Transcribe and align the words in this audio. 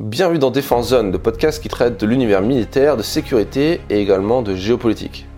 Bienvenue 0.00 0.40
dans 0.40 0.50
Défense 0.50 0.88
Zone, 0.88 1.12
le 1.12 1.20
podcast 1.20 1.62
qui 1.62 1.68
traite 1.68 2.00
de 2.00 2.04
l'univers 2.04 2.42
militaire, 2.42 2.96
de 2.96 3.04
sécurité 3.04 3.80
et 3.90 4.00
également 4.00 4.42
de 4.42 4.56
géopolitique. 4.56 5.28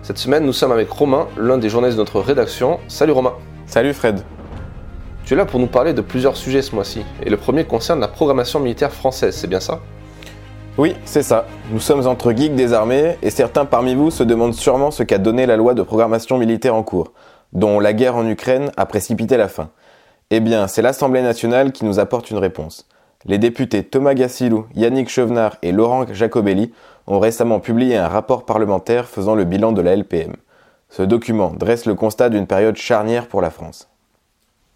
Cette 0.00 0.16
semaine, 0.16 0.46
nous 0.46 0.54
sommes 0.54 0.72
avec 0.72 0.88
Romain, 0.88 1.26
l'un 1.36 1.58
des 1.58 1.68
journalistes 1.68 1.98
de 1.98 2.02
notre 2.02 2.20
rédaction. 2.20 2.80
Salut 2.88 3.12
Romain. 3.12 3.34
Salut 3.66 3.92
Fred. 3.92 4.22
Tu 5.26 5.34
es 5.34 5.36
là 5.36 5.44
pour 5.44 5.60
nous 5.60 5.66
parler 5.66 5.92
de 5.92 6.00
plusieurs 6.00 6.34
sujets 6.34 6.62
ce 6.62 6.74
mois-ci. 6.74 7.02
Et 7.22 7.28
le 7.28 7.36
premier 7.36 7.64
concerne 7.64 8.00
la 8.00 8.08
programmation 8.08 8.58
militaire 8.58 8.90
française, 8.90 9.36
c'est 9.36 9.48
bien 9.48 9.60
ça? 9.60 9.80
Oui, 10.78 10.94
c'est 11.04 11.22
ça. 11.22 11.44
Nous 11.70 11.80
sommes 11.80 12.06
entre 12.06 12.32
geeks 12.32 12.54
des 12.54 12.72
armées 12.72 13.18
et 13.20 13.28
certains 13.28 13.66
parmi 13.66 13.94
vous 13.94 14.10
se 14.10 14.22
demandent 14.22 14.54
sûrement 14.54 14.90
ce 14.90 15.02
qu'a 15.02 15.18
donné 15.18 15.44
la 15.44 15.58
loi 15.58 15.74
de 15.74 15.82
programmation 15.82 16.38
militaire 16.38 16.74
en 16.74 16.82
cours, 16.82 17.12
dont 17.52 17.80
la 17.80 17.92
guerre 17.92 18.16
en 18.16 18.26
Ukraine 18.26 18.72
a 18.78 18.86
précipité 18.86 19.36
la 19.36 19.48
fin. 19.48 19.68
Eh 20.30 20.40
bien, 20.40 20.68
c'est 20.68 20.80
l'Assemblée 20.80 21.20
nationale 21.20 21.70
qui 21.70 21.84
nous 21.84 21.98
apporte 21.98 22.30
une 22.30 22.38
réponse. 22.38 22.88
Les 23.24 23.38
députés 23.38 23.82
Thomas 23.82 24.14
Gassilou, 24.14 24.66
Yannick 24.74 25.08
Chevenard 25.08 25.56
et 25.62 25.72
Laurent 25.72 26.06
Jacobelli 26.12 26.72
ont 27.06 27.18
récemment 27.18 27.60
publié 27.60 27.96
un 27.96 28.08
rapport 28.08 28.44
parlementaire 28.44 29.08
faisant 29.08 29.34
le 29.34 29.44
bilan 29.44 29.72
de 29.72 29.80
la 29.80 29.96
LPM. 29.96 30.36
Ce 30.90 31.02
document 31.02 31.50
dresse 31.50 31.86
le 31.86 31.94
constat 31.94 32.28
d'une 32.28 32.46
période 32.46 32.76
charnière 32.76 33.26
pour 33.26 33.40
la 33.40 33.50
France. 33.50 33.88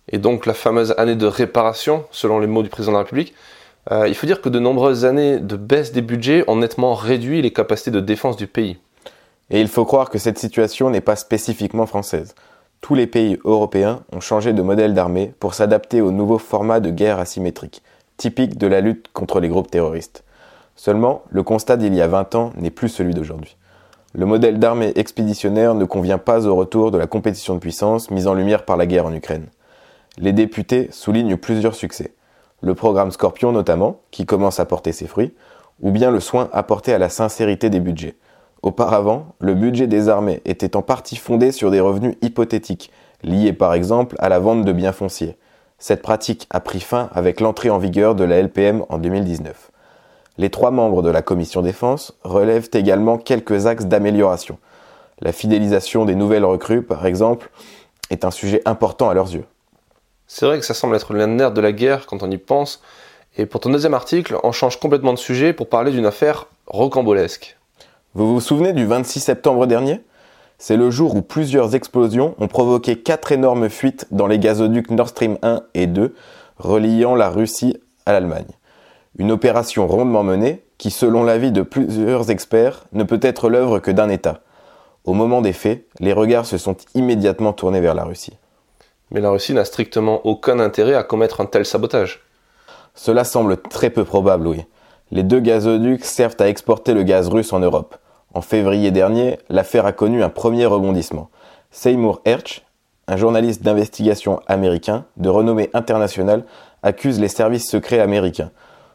Et 0.09 0.19
donc 0.19 0.47
la 0.47 0.55
fameuse 0.55 0.95
année 0.97 1.15
de 1.15 1.27
réparation, 1.27 2.05
selon 2.11 2.41
les 2.41 2.47
mots 2.47 2.63
du 2.63 2.69
président 2.69 2.93
de 2.93 2.97
la 2.97 3.03
République, 3.05 3.35
euh, 3.93 4.09
il 4.09 4.15
faut 4.15 4.27
dire 4.27 4.41
que 4.41 4.49
de 4.49 4.59
nombreuses 4.59 5.05
années 5.05 5.39
de 5.39 5.57
baisse 5.57 5.93
des 5.93 6.03
budgets 6.03 6.45
ont 6.49 6.57
nettement 6.57 6.95
réduit 6.95 7.43
les 7.43 7.53
capacités 7.53 7.91
de 7.91 8.01
défense 8.01 8.37
du 8.37 8.47
pays. 8.47 8.79
Et 9.51 9.61
il 9.61 9.69
faut 9.69 9.85
croire 9.85 10.11
que 10.11 10.19
cette 10.19 10.39
situation 10.39 10.91
n'est 10.91 11.01
pas 11.01 11.17
spécifiquement 11.17 11.87
française 11.87 12.35
tous 12.81 12.95
les 12.95 13.07
pays 13.07 13.39
européens 13.45 14.03
ont 14.13 14.21
changé 14.21 14.53
de 14.53 14.63
modèle 14.63 14.95
d'armée 14.95 15.33
pour 15.39 15.55
s'adapter 15.55 16.01
au 16.01 16.11
nouveau 16.11 16.39
format 16.39 16.81
de 16.81 16.91
guerre 16.91 17.19
asymétrique, 17.19 17.83
typique 18.21 18.59
de 18.59 18.67
la 18.67 18.83
lutte 18.83 19.09
contre 19.15 19.41
les 19.41 19.49
groupes 19.49 19.71
terroristes. 19.71 20.25
Seulement, 20.77 21.23
le 21.31 21.43
constat 21.43 21.79
d'il 21.79 21.95
y 21.95 22.03
a 22.03 22.07
20 22.07 22.35
ans 22.35 22.53
n'est 22.57 22.71
plus 22.71 22.91
celui 22.91 23.15
d'aujourd'hui. 23.15 23.57
Le 24.13 24.27
modèle 24.27 24.59
d'armée 24.59 24.93
expéditionnaire 24.95 25.75
ne 25.75 25.87
convient 25.87 26.19
pas 26.19 26.47
au 26.47 26.55
retour 26.55 26.91
de 26.91 26.99
la 26.99 27.07
compétition 27.07 27.55
de 27.55 27.61
puissance 27.61 28.11
mise 28.11 28.27
en 28.27 28.35
lumière 28.35 28.67
par 28.67 28.77
la 28.77 28.85
guerre 28.85 29.07
en 29.07 29.15
Ukraine. 29.15 29.47
Les 30.19 30.35
députés 30.35 30.89
soulignent 30.93 31.39
plusieurs 31.39 31.75
succès. 31.75 32.13
Le 32.61 32.75
programme 32.75 33.11
Scorpion 33.11 33.53
notamment, 33.53 34.01
qui 34.11 34.27
commence 34.27 34.61
à 34.61 34.67
porter 34.67 34.93
ses 34.93 35.07
fruits, 35.07 35.33
ou 35.81 35.91
bien 35.91 36.11
le 36.11 36.21
soin 36.21 36.51
apporté 36.53 36.93
à 36.93 36.99
la 36.99 37.09
sincérité 37.09 37.71
des 37.71 37.81
budgets. 37.81 38.17
Auparavant, 38.61 39.35
le 39.39 39.55
budget 39.55 39.87
des 39.87 40.11
armées 40.11 40.43
était 40.45 40.77
en 40.77 40.83
partie 40.83 41.17
fondé 41.17 41.53
sur 41.53 41.71
des 41.71 41.81
revenus 41.81 42.17
hypothétiques, 42.21 42.93
liés 43.23 43.55
par 43.55 43.73
exemple 43.73 44.17
à 44.19 44.29
la 44.29 44.41
vente 44.41 44.67
de 44.67 44.73
biens 44.73 44.93
fonciers. 44.93 45.39
Cette 45.83 46.03
pratique 46.03 46.47
a 46.51 46.61
pris 46.61 46.81
fin 46.81 47.09
avec 47.15 47.41
l'entrée 47.41 47.71
en 47.71 47.79
vigueur 47.79 48.15
de 48.15 48.23
la 48.23 48.37
LPM 48.37 48.85
en 48.91 48.99
2019. 48.99 49.71
Les 50.37 50.51
trois 50.51 50.71
membres 50.71 51.03
de 51.03 51.09
la 51.09 51.23
commission 51.23 51.63
défense 51.63 52.13
relèvent 52.23 52.69
également 52.75 53.17
quelques 53.17 53.67
axes 53.67 53.87
d'amélioration. 53.87 54.59
La 55.21 55.33
fidélisation 55.33 56.05
des 56.05 56.15
nouvelles 56.15 56.45
recrues, 56.45 56.83
par 56.83 57.07
exemple, 57.07 57.49
est 58.11 58.27
un 58.27 58.31
sujet 58.31 58.61
important 58.67 59.09
à 59.09 59.15
leurs 59.15 59.33
yeux. 59.33 59.47
C'est 60.27 60.45
vrai 60.45 60.59
que 60.59 60.67
ça 60.67 60.75
semble 60.75 60.97
être 60.97 61.15
l'un 61.15 61.27
nerf 61.27 61.53
de 61.53 61.63
la 61.63 61.73
guerre 61.73 62.05
quand 62.05 62.23
on 62.23 62.31
y 62.31 62.39
pense, 62.39 62.83
et 63.39 63.47
pour 63.47 63.61
ton 63.61 63.71
deuxième 63.71 63.95
article, 63.95 64.37
on 64.43 64.53
change 64.53 64.79
complètement 64.79 65.15
de 65.15 65.19
sujet 65.19 65.55
pour 65.55 65.71
parler 65.71 65.93
d'une 65.93 66.07
affaire 66.07 66.47
rocambolesque. 66.67 67.57
Vous 68.13 68.35
vous 68.35 68.41
souvenez 68.41 68.75
du 68.75 68.85
26 68.85 69.21
septembre 69.21 69.67
dernier? 69.67 70.03
C'est 70.63 70.77
le 70.77 70.91
jour 70.91 71.17
où 71.17 71.23
plusieurs 71.23 71.75
explosions 71.75 72.35
ont 72.39 72.47
provoqué 72.47 72.97
quatre 72.97 73.33
énormes 73.33 73.71
fuites 73.71 74.07
dans 74.11 74.27
les 74.27 74.39
gazoducs 74.39 74.91
Nord 74.91 75.09
Stream 75.09 75.39
1 75.41 75.63
et 75.73 75.87
2 75.87 76.15
reliant 76.59 77.15
la 77.15 77.31
Russie 77.31 77.79
à 78.05 78.13
l'Allemagne. 78.13 78.53
Une 79.17 79.33
opération 79.33 79.89
rondement 79.89 80.23
menée 80.23 80.63
qui, 80.77 80.91
selon 80.91 81.25
l'avis 81.25 81.51
de 81.51 81.63
plusieurs 81.63 82.31
experts, 82.31 82.85
ne 82.93 83.05
peut 83.05 83.21
être 83.23 83.49
l'œuvre 83.49 83.79
que 83.79 83.91
d'un 83.91 84.11
État. 84.11 84.41
Au 85.07 85.15
moment 85.15 85.41
des 85.41 85.55
faits, 85.55 85.87
les 85.99 86.13
regards 86.13 86.45
se 86.45 86.59
sont 86.59 86.77
immédiatement 86.95 87.55
tournés 87.55 87.81
vers 87.81 87.95
la 87.95 88.05
Russie. 88.05 88.37
Mais 89.13 89.23
la 89.23 89.31
Russie 89.31 89.55
n'a 89.55 89.65
strictement 89.65 90.21
aucun 90.27 90.61
intérêt 90.61 90.95
à 90.95 91.05
commettre 91.05 91.41
un 91.41 91.47
tel 91.47 91.65
sabotage. 91.65 92.21
Cela 92.95 93.25
semble 93.25 93.57
très 93.63 93.89
peu 93.89 94.05
probable, 94.05 94.47
oui. 94.47 94.67
Les 95.11 95.23
deux 95.23 95.41
gazoducs 95.41 96.05
servent 96.05 96.37
à 96.39 96.49
exporter 96.49 96.93
le 96.93 97.03
gaz 97.03 97.29
russe 97.29 97.55
en 97.55 97.61
Europe. 97.61 97.97
En 98.33 98.43
février 98.43 98.91
dernier, 98.91 99.39
l'affaire 99.49 99.87
a 99.87 99.93
connu 99.93 100.23
un 100.23 100.29
premier 100.29 100.67
rebondissement. 100.67 101.31
Seymour 101.73 102.21
Hersh, 102.25 102.63
un 103.09 103.17
journaliste 103.17 103.63
d'investigation 103.63 104.41
américain 104.47 105.05
de 105.17 105.29
renommée 105.29 105.71
internationale, 105.75 106.45
accuse 106.83 107.19
les 107.19 107.29
services 107.29 107.69
secrets 107.69 108.01
américains. 108.01 108.51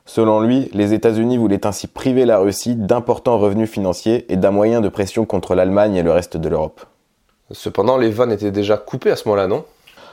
Selon 0.05 0.39
lui, 0.39 0.69
les 0.73 0.93
États-Unis 0.93 1.37
voulaient 1.37 1.65
ainsi 1.65 1.87
priver 1.87 2.25
la 2.25 2.37
Russie 2.37 2.75
d'importants 2.75 3.37
revenus 3.37 3.69
financiers 3.69 4.31
et 4.31 4.37
d'un 4.37 4.51
moyen 4.51 4.79
de 4.79 4.87
pression 4.87 5.25
contre 5.25 5.55
l'Allemagne 5.55 5.95
et 5.95 6.03
le 6.03 6.11
reste 6.11 6.37
de 6.37 6.47
l'Europe. 6.47 6.85
Cependant, 7.51 7.97
les 7.97 8.11
vannes 8.11 8.31
étaient 8.31 8.51
déjà 8.51 8.77
coupées 8.77 9.11
à 9.11 9.15
ce 9.15 9.27
moment-là, 9.27 9.47
non? 9.47 9.65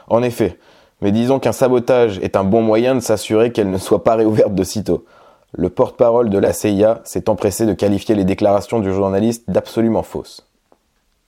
En 0.09 0.23
effet. 0.23 0.59
Mais 1.01 1.13
disons 1.13 1.39
qu'un 1.39 1.53
sabotage 1.53 2.19
est 2.19 2.37
un 2.37 2.45
bon 2.45 2.63
moyen 2.63 2.95
de 2.95 3.01
s'assurer 3.01 3.53
qu'elle 3.53 3.71
ne 3.71 3.79
soit 3.79 4.03
pas 4.03 4.15
réouverte 4.15 4.55
de 4.55 4.65
sitôt. 4.65 5.05
Le 5.55 5.69
porte-parole 5.69 6.31
de 6.31 6.39
la 6.39 6.55
CIA 6.55 7.03
s'est 7.05 7.29
empressé 7.29 7.67
de 7.67 7.75
qualifier 7.75 8.15
les 8.15 8.25
déclarations 8.25 8.81
du 8.81 8.93
journaliste 8.93 9.51
d'absolument 9.51 10.03
fausses. 10.03 10.47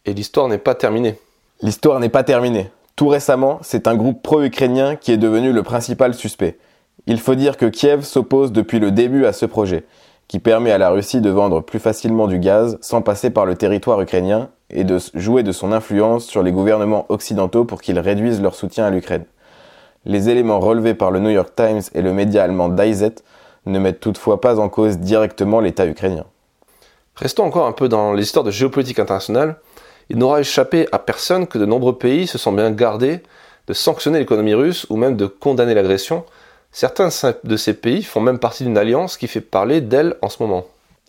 Et 0.07 0.15
l'histoire 0.15 0.49
n'est 0.49 0.57
pas 0.57 0.75
terminée. 0.75 1.19
L'histoire 1.61 2.01
n'est 2.01 2.09
pas 2.09 2.25
terminée. 2.25 2.71
Tout 2.97 3.09
récemment, 3.09 3.59
c'est 3.61 3.87
un 3.87 3.97
groupe 3.97 4.23
pro-ukrainien 4.23 4.97
qui 4.97 5.13
est 5.13 5.19
devenu 5.19 5.53
le 5.53 5.63
principal 5.63 6.15
suspect. 6.15 6.59
Il 7.07 7.21
faut 7.21 7.34
dire 7.34 7.59
que 7.59 7.67
Kiev 7.67 8.03
s'oppose 8.03 8.51
depuis 8.51 8.79
le 8.79 8.93
début 8.93 9.27
à 9.27 9.34
ce 9.34 9.45
projet, 9.45 9.84
qui 10.27 10.39
permet 10.39 10.71
à 10.71 10.79
la 10.79 10.89
Russie 10.89 11.21
de 11.21 11.29
vendre 11.29 11.61
plus 11.61 11.79
facilement 11.79 12.27
du 12.27 12.39
gaz 12.39 12.79
sans 12.81 13.03
passer 13.03 13.29
par 13.29 13.45
le 13.45 13.57
territoire 13.57 14.01
ukrainien 14.01 14.49
et 14.71 14.84
de 14.84 14.99
jouer 15.13 15.43
de 15.43 15.53
son 15.53 15.71
influence 15.71 16.25
sur 16.25 16.43
les 16.43 16.53
gouvernements 16.53 17.05
occidentaux 17.11 17.67
pour 17.67 17.83
qu'ils 17.83 17.99
réduisent 17.99 18.41
leur 18.41 18.55
soutien 18.55 18.87
à 18.87 18.91
l'Ukraine. 18.91 19.27
Les 20.07 20.31
éléments 20.31 20.61
relevés 20.61 20.95
par 20.95 21.11
le 21.11 21.21
New 21.21 21.31
York 21.31 21.53
Times 21.55 21.83
et 21.93 22.01
le 22.01 22.15
média 22.15 22.43
allemand 22.43 22.71
Die 22.71 22.95
ne 23.67 23.79
mettent 23.79 24.01
toutefois 24.01 24.41
pas 24.41 24.59
en 24.59 24.69
cause 24.69 24.99
directement 24.99 25.61
l'État 25.61 25.87
ukrainien. 25.87 26.25
Restons 27.17 27.45
encore 27.45 27.67
un 27.67 27.73
peu 27.73 27.89
dans 27.89 28.13
l'histoire 28.13 28.45
de 28.45 28.51
géopolitique 28.51 28.99
internationale. 28.99 29.57
Il 30.11 30.19
n'aura 30.19 30.41
échappé 30.41 30.89
à 30.93 30.99
personne 30.99 31.47
que 31.47 31.59
de 31.59 31.67
nombreux 31.67 31.97
pays 31.97 32.27
se 32.27 32.39
sont 32.39 32.53
bien 32.53 32.71
gardés 32.71 33.23
de 33.67 33.73
sanctionner 33.73 34.19
l'économie 34.19 34.55
russe 34.55 34.87
ou 34.91 34.97
même 34.97 35.17
de 35.17 35.27
condamner 35.27 35.75
l'agression. 35.75 36.25
Certains 36.73 37.09
de 37.45 37.57
ces 37.57 37.75
pays 37.75 38.03
font 38.03 38.21
même 38.21 38.39
partie 38.39 38.65
d'une 38.65 38.77
alliance 38.77 39.17
qui 39.17 39.29
fait 39.29 39.41
parler 39.41 39.81
d'elle 39.81 40.17
en 40.23 40.29
ce 40.29 40.43
moment. 40.43 40.65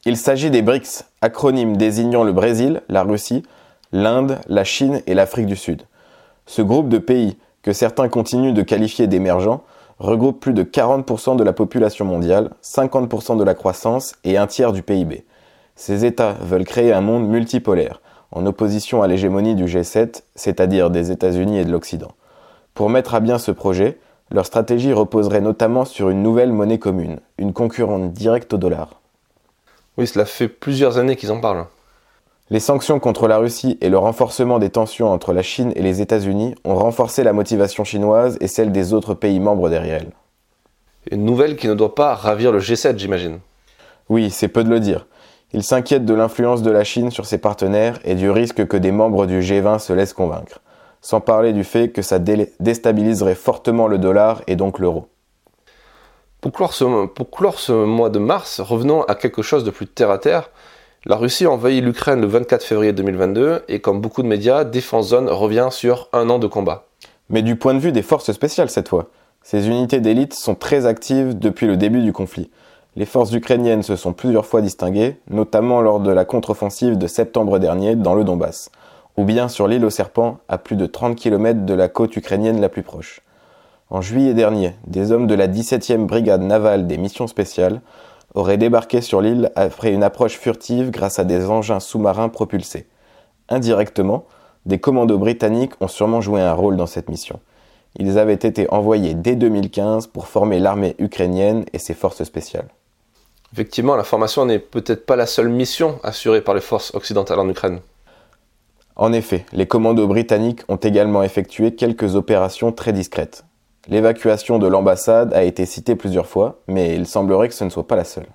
Il 0.05 0.17
s'agit 0.17 0.51
des 0.51 0.61
BRICS, 0.61 1.05
acronyme 1.21 1.77
désignant 1.77 2.23
le 2.23 2.31
Brésil, 2.31 2.83
la 2.89 3.01
Russie, 3.01 3.43
l'Inde, 3.91 4.39
la 4.47 4.63
Chine 4.63 5.01
et 5.07 5.15
l'Afrique 5.15 5.47
du 5.47 5.55
Sud. 5.55 5.81
Ce 6.45 6.61
groupe 6.61 6.89
de 6.89 6.99
pays, 6.99 7.37
que 7.63 7.73
certains 7.73 8.07
continuent 8.07 8.53
de 8.53 8.61
qualifier 8.61 9.07
d'émergents, 9.07 9.63
regroupe 9.99 10.39
plus 10.39 10.53
de 10.53 10.63
40% 10.63 11.35
de 11.35 11.43
la 11.43 11.53
population 11.53 12.05
mondiale, 12.05 12.51
50% 12.63 13.37
de 13.37 13.43
la 13.43 13.53
croissance 13.53 14.15
et 14.23 14.37
un 14.37 14.47
tiers 14.47 14.73
du 14.73 14.83
PIB. 14.83 15.25
Ces 15.75 16.05
États 16.05 16.33
veulent 16.41 16.65
créer 16.65 16.93
un 16.93 17.01
monde 17.01 17.27
multipolaire, 17.27 18.01
en 18.31 18.45
opposition 18.45 19.03
à 19.03 19.07
l'hégémonie 19.07 19.55
du 19.55 19.65
G7, 19.65 20.23
c'est-à-dire 20.35 20.89
des 20.89 21.11
États-Unis 21.11 21.59
et 21.59 21.65
de 21.65 21.71
l'Occident. 21.71 22.11
Pour 22.73 22.89
mettre 22.89 23.15
à 23.15 23.19
bien 23.19 23.37
ce 23.37 23.51
projet, 23.51 23.97
leur 24.31 24.45
stratégie 24.45 24.91
reposerait 24.91 25.41
notamment 25.41 25.85
sur 25.85 26.09
une 26.09 26.23
nouvelle 26.23 26.51
monnaie 26.51 26.79
commune, 26.79 27.19
une 27.37 27.53
concurrente 27.53 28.11
directe 28.11 28.53
au 28.53 28.57
dollar. 28.57 29.01
Oui, 29.97 30.07
cela 30.07 30.25
fait 30.25 30.49
plusieurs 30.49 30.97
années 30.97 31.15
qu'ils 31.15 31.31
en 31.31 31.39
parlent. 31.39 31.67
Les 32.51 32.59
sanctions 32.59 32.99
contre 32.99 33.27
la 33.27 33.39
Russie 33.39 33.79
et 33.81 33.89
le 33.89 33.97
renforcement 33.97 34.59
des 34.59 34.69
tensions 34.69 35.11
entre 35.11 35.33
la 35.33 35.41
Chine 35.41 35.73
et 35.75 35.81
les 35.81 36.01
États-Unis 36.01 36.53
ont 36.63 36.75
renforcé 36.75 37.23
la 37.23 37.33
motivation 37.33 37.83
chinoise 37.83 38.37
et 38.39 38.47
celle 38.47 38.71
des 38.71 38.93
autres 38.93 39.15
pays 39.15 39.39
membres 39.39 39.67
derrière 39.67 40.01
elle. 40.01 40.11
Une 41.09 41.25
nouvelle 41.25 41.55
qui 41.55 41.67
ne 41.67 41.73
doit 41.73 41.95
pas 41.95 42.13
ravir 42.13 42.51
le 42.51 42.59
G7, 42.59 42.99
j'imagine. 42.99 43.39
Oui, 44.09 44.29
c'est 44.29 44.47
peu 44.47 44.63
de 44.63 44.69
le 44.69 44.79
dire. 44.79 45.07
Il 45.53 45.63
s'inquiète 45.63 46.05
de 46.05 46.13
l'influence 46.13 46.61
de 46.61 46.69
la 46.69 46.83
Chine 46.83 47.09
sur 47.09 47.25
ses 47.25 47.39
partenaires 47.39 47.97
et 48.03 48.13
du 48.13 48.29
risque 48.29 48.67
que 48.67 48.77
des 48.77 48.91
membres 48.91 49.25
du 49.25 49.39
G20 49.39 49.79
se 49.79 49.93
laissent 49.93 50.13
convaincre, 50.13 50.61
sans 51.01 51.21
parler 51.21 51.51
du 51.51 51.63
fait 51.63 51.89
que 51.89 52.03
ça 52.03 52.19
déstabiliserait 52.19 53.33
fortement 53.33 53.87
le 53.87 53.97
dollar 53.97 54.43
et 54.45 54.55
donc 54.55 54.77
l'euro. 54.77 55.07
Pour 56.41 56.51
pour 56.51 57.31
clore 57.31 57.59
ce 57.59 57.71
mois 57.71 58.11
de 58.11 58.19
mars, 58.19 58.59
revenons 58.59 59.01
à 59.03 59.15
quelque 59.15 59.41
chose 59.41 59.63
de 59.63 59.71
plus 59.71 59.87
terre 59.87 60.11
à 60.11 60.19
terre, 60.19 60.51
la 61.07 61.17
Russie 61.17 61.45
a 61.45 61.51
envahi 61.51 61.81
l'Ukraine 61.81 62.21
le 62.21 62.25
24 62.25 62.63
février 62.63 62.91
2022 62.91 63.61
et 63.67 63.79
comme 63.79 64.01
beaucoup 64.01 64.23
de 64.23 64.27
médias, 64.27 64.63
Défense 64.63 65.09
Zone 65.09 65.29
revient 65.29 65.67
sur 65.69 66.09
un 66.13 66.31
an 66.31 66.39
de 66.39 66.47
combat. 66.47 66.87
Mais 67.29 67.43
du 67.43 67.55
point 67.55 67.75
de 67.75 67.79
vue 67.79 67.91
des 67.91 68.01
forces 68.01 68.31
spéciales 68.31 68.71
cette 68.71 68.87
fois, 68.87 69.09
ces 69.43 69.67
unités 69.67 69.99
d'élite 69.99 70.33
sont 70.33 70.55
très 70.55 70.87
actives 70.87 71.37
depuis 71.37 71.67
le 71.67 71.77
début 71.77 72.01
du 72.01 72.11
conflit. 72.11 72.49
Les 72.95 73.05
forces 73.05 73.33
ukrainiennes 73.33 73.83
se 73.83 73.95
sont 73.95 74.13
plusieurs 74.13 74.47
fois 74.47 74.61
distinguées, 74.61 75.17
notamment 75.29 75.79
lors 75.79 75.99
de 75.99 76.09
la 76.09 76.25
contre-offensive 76.25 76.97
de 76.97 77.05
septembre 77.05 77.59
dernier 77.59 77.95
dans 77.95 78.15
le 78.15 78.23
Donbass, 78.23 78.71
ou 79.15 79.25
bien 79.25 79.47
sur 79.47 79.67
l'île 79.67 79.85
aux 79.85 79.91
serpents 79.91 80.39
à 80.49 80.57
plus 80.57 80.75
de 80.75 80.87
30 80.87 81.15
km 81.15 81.65
de 81.65 81.73
la 81.75 81.87
côte 81.87 82.15
ukrainienne 82.15 82.59
la 82.59 82.69
plus 82.69 82.83
proche. 82.83 83.21
En 83.91 84.01
juillet 84.01 84.33
dernier, 84.33 84.73
des 84.87 85.11
hommes 85.11 85.27
de 85.27 85.35
la 85.35 85.47
17e 85.47 86.07
brigade 86.07 86.41
navale 86.41 86.87
des 86.87 86.97
missions 86.97 87.27
spéciales 87.27 87.81
auraient 88.35 88.57
débarqué 88.57 89.01
sur 89.01 89.21
l'île 89.21 89.51
après 89.55 89.91
une 89.91 90.03
approche 90.03 90.37
furtive 90.37 90.91
grâce 90.91 91.17
à 91.19 91.23
des 91.23 91.45
engins 91.49 91.79
sous-marins 91.79 92.29
propulsés. 92.29 92.87
Indirectement, 93.49 94.25
des 94.65 94.79
commandos 94.79 95.17
britanniques 95.17 95.73
ont 95.79 95.87
sûrement 95.87 96.21
joué 96.21 96.41
un 96.41 96.53
rôle 96.53 96.75
dans 96.77 96.85
cette 96.85 97.09
mission. 97.09 97.39
Ils 97.97 98.19
avaient 98.19 98.33
été 98.33 98.69
envoyés 98.71 99.13
dès 99.13 99.35
2015 99.35 100.07
pour 100.07 100.27
former 100.27 100.59
l'armée 100.59 100.95
ukrainienne 100.99 101.65
et 101.71 101.79
ses 101.79 101.93
forces 101.93 102.23
spéciales. 102.23 102.67
Effectivement, 103.53 103.95
la 103.95 104.03
formation 104.03 104.45
n'est 104.45 104.59
peut-être 104.59 105.05
pas 105.05 105.15
la 105.15 105.25
seule 105.25 105.49
mission 105.49 105.99
assurée 106.03 106.41
par 106.41 106.55
les 106.55 106.61
forces 106.61 106.93
occidentales 106.93 107.39
en 107.39 107.47
Ukraine. 107.47 107.79
En 108.97 109.13
effet, 109.13 109.45
les 109.53 109.67
commandos 109.67 110.07
britanniques 110.07 110.61
ont 110.67 110.75
également 110.77 111.23
effectué 111.23 111.75
quelques 111.75 112.15
opérations 112.15 112.71
très 112.71 112.91
discrètes. 112.91 113.45
L'évacuation 113.87 114.57
de 114.57 114.67
l'ambassade 114.67 115.33
a 115.33 115.43
été 115.43 115.65
citée 115.65 115.95
plusieurs 115.95 116.25
fois, 116.25 116.59
mais 116.67 116.95
il 116.95 117.05
semblerait 117.05 117.49
que 117.49 117.53
ce 117.53 117.63
ne 117.63 117.69
soit 117.69 117.87
pas 117.87 117.95
la 117.95 118.03
seule. 118.03 118.25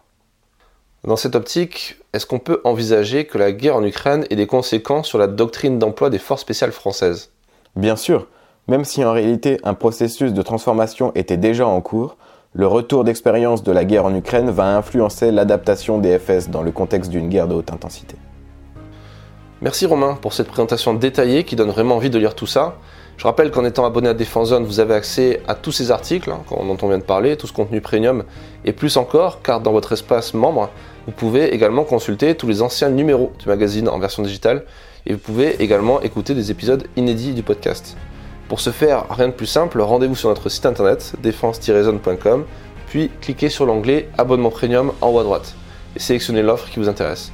Dans 1.05 1.17
cette 1.17 1.35
optique, 1.35 1.97
est-ce 2.13 2.27
qu'on 2.27 2.39
peut 2.39 2.61
envisager 2.65 3.25
que 3.25 3.39
la 3.39 3.51
guerre 3.51 3.77
en 3.77 3.85
Ukraine 3.85 4.27
ait 4.31 4.37
des 4.37 4.47
conséquences 4.47 5.09
sur 5.09 5.19
la 5.19 5.27
doctrine 5.27 5.79
d'emploi 5.79 6.11
des 6.11 6.19
forces 6.19 6.43
spéciales 6.43 6.73
françaises? 6.73 7.31
Bien 7.75 7.97
sûr, 7.97 8.29
même 8.69 8.85
si 8.85 9.05
en 9.05 9.13
réalité 9.13 9.59
un 9.65 9.75
processus 9.75 10.33
de 10.33 10.43
transformation 10.43 11.11
était 11.15 11.37
déjà 11.37 11.67
en 11.67 11.81
cours, 11.81 12.17
le 12.53 12.67
retour 12.67 13.05
d'expérience 13.05 13.63
de 13.63 13.73
la 13.73 13.85
guerre 13.85 14.05
en 14.05 14.15
Ukraine 14.15 14.51
va 14.51 14.77
influencer 14.77 15.33
l'adaptation 15.33 15.99
des 15.99 16.19
FS 16.19 16.49
dans 16.49 16.63
le 16.63 16.71
contexte 16.71 17.11
d'une 17.11 17.29
guerre 17.29 17.49
de 17.49 17.55
haute 17.55 17.73
intensité. 17.73 18.17
Merci 19.63 19.87
Romain 19.87 20.19
pour 20.21 20.33
cette 20.33 20.49
présentation 20.49 20.95
détaillée 20.95 21.45
qui 21.45 21.57
donne 21.57 21.71
vraiment 21.71 21.97
envie 21.97 22.11
de 22.11 22.19
lire 22.19 22.35
tout 22.35 22.47
ça. 22.47 22.77
Je 23.21 23.27
rappelle 23.27 23.51
qu'en 23.51 23.67
étant 23.67 23.85
abonné 23.85 24.09
à 24.09 24.15
Défense 24.15 24.49
Zone, 24.49 24.65
vous 24.65 24.81
avez 24.81 24.95
accès 24.95 25.43
à 25.47 25.55
tous 25.55 25.73
ces 25.73 25.91
articles 25.91 26.31
hein, 26.31 26.41
dont 26.49 26.79
on 26.81 26.89
vient 26.89 26.97
de 26.97 27.03
parler, 27.03 27.37
tout 27.37 27.47
ce 27.47 27.53
contenu 27.53 27.83
premium 27.83 28.25
et 28.65 28.73
plus 28.73 28.97
encore, 28.97 29.43
car 29.43 29.61
dans 29.61 29.73
votre 29.73 29.93
espace 29.93 30.33
membre, 30.33 30.71
vous 31.05 31.13
pouvez 31.13 31.53
également 31.53 31.85
consulter 31.85 32.35
tous 32.35 32.47
les 32.47 32.63
anciens 32.63 32.89
numéros 32.89 33.31
du 33.39 33.47
magazine 33.47 33.91
en 33.91 33.99
version 33.99 34.23
digitale 34.23 34.65
et 35.05 35.13
vous 35.13 35.19
pouvez 35.19 35.63
également 35.63 36.01
écouter 36.01 36.33
des 36.33 36.51
épisodes 36.51 36.89
inédits 36.97 37.35
du 37.35 37.43
podcast. 37.43 37.95
Pour 38.49 38.59
ce 38.59 38.71
faire, 38.71 39.05
rien 39.11 39.29
de 39.29 39.35
plus 39.35 39.45
simple, 39.45 39.83
rendez-vous 39.83 40.17
sur 40.17 40.31
notre 40.31 40.49
site 40.49 40.65
internet 40.65 41.13
défense-zone.com, 41.23 42.47
puis 42.87 43.11
cliquez 43.21 43.51
sur 43.51 43.67
l'onglet 43.67 44.09
Abonnement 44.17 44.49
Premium 44.49 44.93
en 45.03 45.11
haut 45.11 45.19
à 45.19 45.25
droite 45.25 45.55
et 45.95 45.99
sélectionnez 45.99 46.41
l'offre 46.41 46.71
qui 46.71 46.79
vous 46.79 46.89
intéresse. 46.89 47.33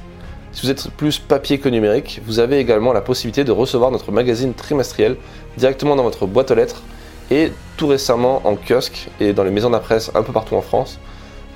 Si 0.57 0.65
vous 0.65 0.71
êtes 0.71 0.89
plus 0.89 1.19
papier 1.19 1.59
que 1.59 1.69
numérique, 1.69 2.19
vous 2.25 2.39
avez 2.39 2.57
également 2.57 2.91
la 2.91 3.01
possibilité 3.01 3.43
de 3.43 3.51
recevoir 3.51 3.91
notre 3.91 4.11
magazine 4.11 4.55
trimestriel 4.55 5.15
directement 5.55 5.95
dans 5.95 6.01
votre 6.01 6.25
boîte 6.25 6.49
aux 6.49 6.55
lettres 6.55 6.81
et 7.29 7.51
tout 7.77 7.85
récemment 7.85 8.41
en 8.43 8.55
kiosque 8.55 9.07
et 9.19 9.33
dans 9.33 9.43
les 9.43 9.51
maisons 9.51 9.69
de 9.69 9.75
un 9.75 10.23
peu 10.23 10.33
partout 10.33 10.55
en 10.55 10.63
France. 10.63 10.97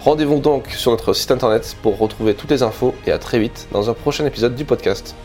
Rendez-vous 0.02 0.38
donc 0.38 0.68
sur 0.68 0.92
notre 0.92 1.14
site 1.14 1.32
internet 1.32 1.76
pour 1.82 1.98
retrouver 1.98 2.36
toutes 2.36 2.52
les 2.52 2.62
infos 2.62 2.94
et 3.08 3.12
à 3.12 3.18
très 3.18 3.40
vite 3.40 3.68
dans 3.72 3.90
un 3.90 3.96
prochain 3.96 4.24
épisode 4.28 4.54
du 4.54 4.66
podcast. 4.66 5.16